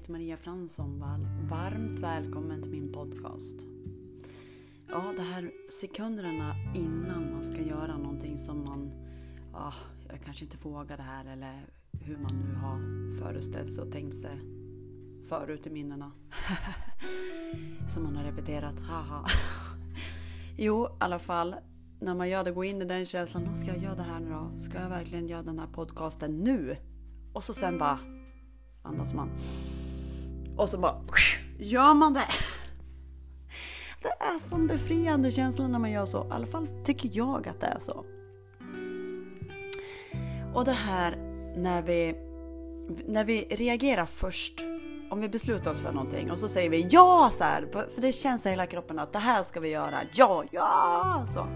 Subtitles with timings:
[0.00, 1.04] heter Maria Fransson.
[1.50, 3.66] Varmt välkommen till min podcast.
[4.88, 5.50] Ja, det här
[5.80, 8.90] sekunderna innan man ska göra någonting som man,
[9.52, 9.72] ja,
[10.08, 12.78] jag kanske inte vågar det här eller hur man nu har
[13.18, 14.40] föreställt sig och tänkt sig
[15.28, 16.12] förut i minnena.
[17.88, 19.26] som man har repeterat, haha.
[20.58, 21.54] jo, i alla fall,
[22.00, 24.30] när man gör det, går in i den känslan, ska jag göra det här nu
[24.30, 24.58] då?
[24.58, 26.76] Ska jag verkligen göra den här podcasten nu?
[27.32, 27.98] Och så sen bara
[28.82, 29.30] andas man.
[30.60, 30.94] Och så bara
[31.58, 32.28] gör man det.
[34.02, 36.24] Det är som befriande känsla när man gör så.
[36.24, 38.04] I alla fall tycker jag att det är så.
[40.54, 41.16] Och det här
[41.56, 42.14] när vi,
[43.06, 44.64] när vi reagerar först.
[45.10, 48.12] Om vi beslutar oss för någonting och så säger vi ja så här, för det
[48.12, 50.00] känns i hela kroppen att det här ska vi göra.
[50.12, 51.46] Ja, ja, så.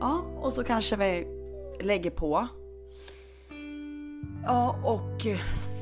[0.00, 1.26] Ja, och så kanske vi
[1.80, 2.48] lägger på
[4.44, 5.26] Ja, och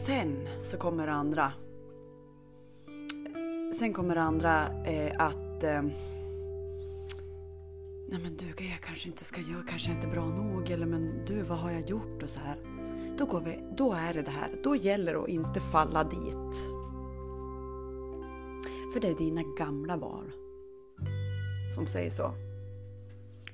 [0.06, 1.52] sen så kommer det andra.
[3.72, 5.62] Sen kommer det andra eh, att...
[5.62, 5.82] Eh,
[8.08, 10.70] Nej men du, jag kanske inte ska göra, kanske inte bra nog.
[10.70, 12.56] Eller men du, vad har jag gjort och så här.
[13.18, 14.50] Då, går vi, då är det det här.
[14.64, 16.70] Då gäller det att inte falla dit.
[18.92, 20.32] För det är dina gamla barn
[21.74, 22.34] som säger så.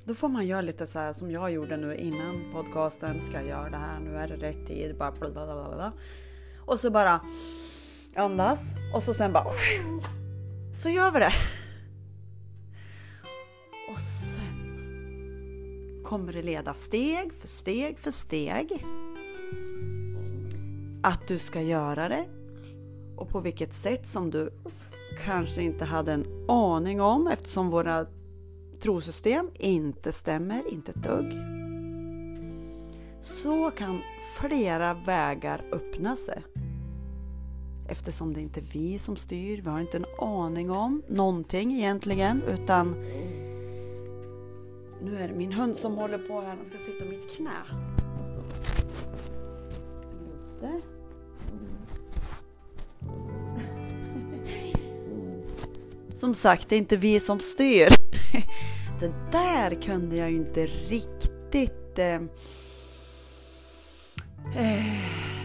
[0.05, 3.20] Då får man göra lite så här som jag gjorde nu innan podcasten.
[3.20, 4.00] Ska jag göra det här?
[4.00, 4.96] Nu är det rätt tid.
[4.98, 5.92] Bara blablabla.
[6.66, 7.20] Och så bara
[8.17, 8.61] andas
[8.95, 9.45] och så sen bara
[10.75, 11.33] så gör vi det.
[13.92, 14.48] Och sen
[16.05, 18.84] kommer det leda steg för steg för steg.
[21.03, 22.27] Att du ska göra det
[23.17, 24.51] och på vilket sätt som du
[25.25, 28.06] kanske inte hade en aning om eftersom våra
[28.81, 31.33] trosystem inte stämmer, inte ett dugg.
[33.20, 34.01] Så kan
[34.41, 36.42] flera vägar öppna sig.
[37.88, 42.42] Eftersom det inte är vi som styr, vi har inte en aning om någonting egentligen
[42.42, 42.96] utan
[45.02, 47.62] nu är det min hund som håller på här, den ska sitta i mitt knä.
[56.14, 57.88] Som sagt, det är inte vi som styr.
[59.00, 61.98] Det där kunde jag ju inte riktigt...
[61.98, 62.14] Eh,
[64.56, 65.37] eh,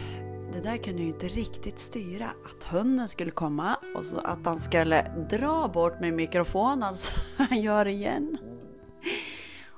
[0.54, 2.30] det där kunde jag ju inte riktigt styra.
[2.46, 7.62] Att hunden skulle komma och så att han skulle dra bort min mikrofon, alltså han
[7.62, 8.38] gör igen.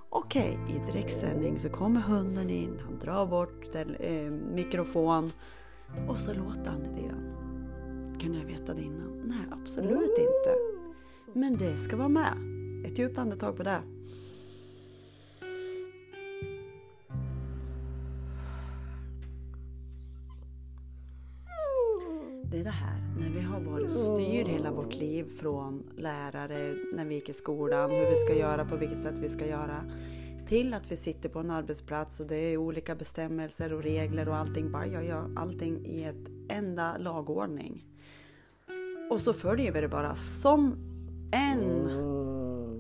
[0.09, 5.31] Okej, okay, i direktsändning så kommer hunden in, han drar bort den, eh, mikrofon
[6.08, 7.31] och så låter han lite grann.
[8.19, 9.22] Kunde jag veta det innan?
[9.25, 10.56] Nej, absolut inte.
[11.34, 12.34] Men det ska vara med.
[12.86, 13.81] Ett djupt andetag på det.
[22.55, 27.05] Det är det här, när vi har varit styrd hela vårt liv från lärare, när
[27.05, 29.83] vi gick i skolan, hur vi ska göra, på vilket sätt vi ska göra,
[30.47, 34.35] till att vi sitter på en arbetsplats och det är olika bestämmelser och regler och
[34.35, 37.85] allting, bara ja, ja, allting i ett enda lagordning.
[39.11, 40.75] Och så följer vi det bara som
[41.31, 41.89] en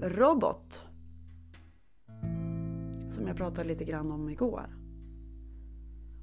[0.01, 0.85] robot.
[3.09, 4.75] Som jag pratade lite grann om igår.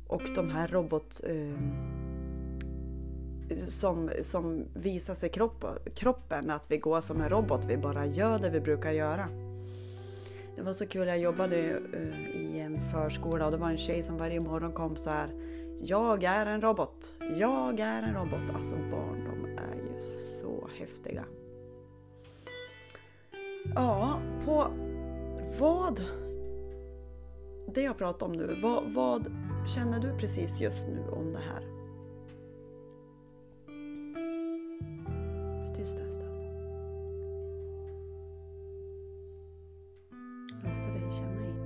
[0.08, 1.20] Och de här robot...
[1.24, 2.01] Eh,
[3.56, 5.64] som, som visar sig kropp,
[5.94, 7.64] kroppen, att vi går som en robot.
[7.64, 9.28] Vi bara gör det vi brukar göra.
[10.56, 11.56] Det var så kul, jag jobbade
[11.94, 15.28] eh, i en förskola och det var en tjej som varje morgon kom så här.
[15.82, 17.14] Jag är en robot.
[17.36, 18.54] Jag är en robot.
[18.54, 21.24] Alltså barn, de är ju så häftiga.
[23.74, 24.66] Ja, på
[25.58, 26.02] vad...
[27.74, 29.26] Det jag pratar om nu, vad, vad
[29.74, 31.81] känner du precis just nu om det här?
[35.82, 36.32] Tyst en stund.
[40.64, 41.56] Låta dig känna in.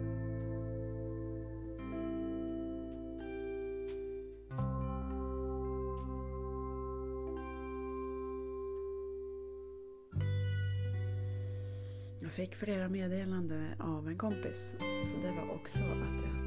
[12.21, 14.77] Jag fick flera meddelanden av en kompis.
[15.05, 16.41] Så det var också att jag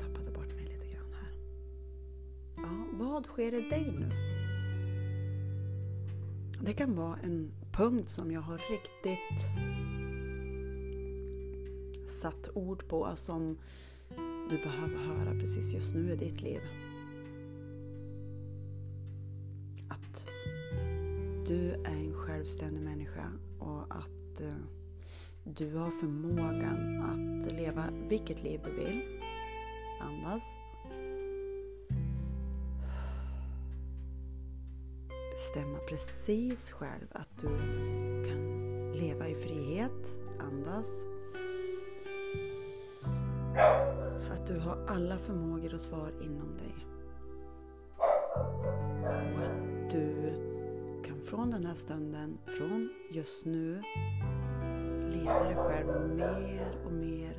[0.00, 1.32] tappade bort mig lite grann här.
[2.56, 4.31] Ja, vad sker i dig nu?
[6.64, 9.42] Det kan vara en punkt som jag har riktigt
[12.06, 13.58] satt ord på som
[14.50, 16.60] du behöver höra precis just nu i ditt liv.
[19.88, 20.26] Att
[21.46, 24.54] du är en självständig människa och att eh,
[25.44, 29.20] du har förmågan att leva vilket liv du vill.
[30.00, 30.42] Andas.
[35.32, 37.06] Bestämma precis själv.
[37.12, 37.48] Att du
[38.28, 41.06] kan leva i frihet, andas.
[44.32, 46.86] Att du har alla förmågor och svar inom dig.
[47.96, 50.32] Och att du
[51.04, 53.82] kan från den här stunden, från just nu,
[55.10, 57.36] leda dig själv mer och mer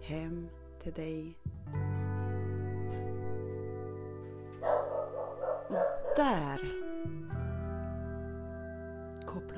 [0.00, 0.48] hem
[0.82, 1.38] till dig.
[5.68, 6.85] Och där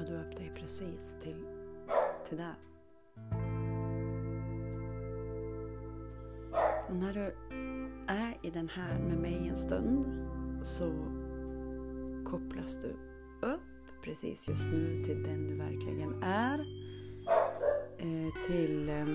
[0.08, 1.44] du upp dig precis till,
[2.28, 2.54] till det.
[6.88, 7.34] Och när du
[8.06, 10.06] är i den här med mig en stund
[10.62, 10.92] så
[12.24, 12.88] kopplas du
[13.46, 13.60] upp
[14.04, 16.60] precis just nu till den du verkligen är.
[17.98, 19.06] Eh, till, eh,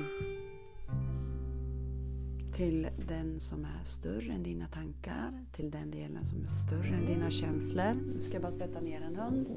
[2.54, 5.46] till den som är större än dina tankar.
[5.52, 7.94] Till den delen som är större än dina känslor.
[8.16, 9.48] Nu ska jag bara sätta ner en hund.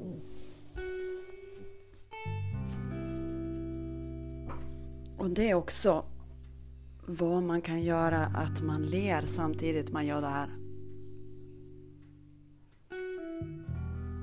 [5.17, 6.05] Och det är också
[7.05, 10.49] vad man kan göra att man ler samtidigt man gör det här.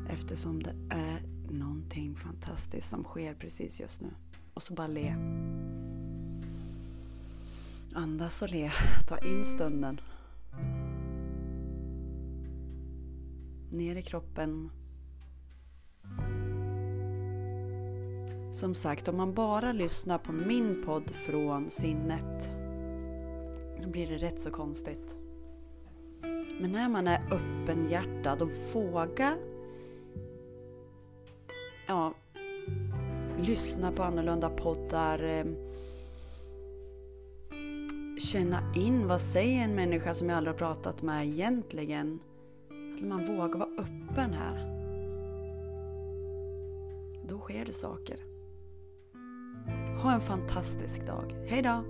[0.09, 4.11] Eftersom det är någonting fantastiskt som sker precis just nu.
[4.55, 5.15] Och så bara le.
[7.95, 8.73] Andas och le.
[9.09, 10.01] Ta in stunden.
[13.71, 14.71] Ner i kroppen.
[18.55, 22.57] Som sagt, om man bara lyssnar på min podd från sinnet
[23.83, 25.19] då blir det rätt så konstigt.
[26.61, 29.37] Men när man är öppenhjärtad och vågar
[31.89, 32.15] ja,
[33.41, 35.25] lyssna på annorlunda poddar.
[35.25, 35.45] Eh,
[38.19, 42.21] känna in vad säger en människa som jag aldrig har pratat med egentligen.
[42.95, 44.71] Att man vågar vara öppen här.
[47.29, 48.34] Då sker det saker.
[50.05, 51.35] Ha en fantastisk dag.
[51.47, 51.85] Hej då!